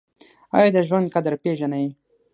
[0.55, 1.85] ایا د ژوند قدر پیژنئ؟